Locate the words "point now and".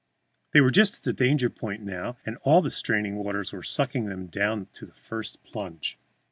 1.47-2.35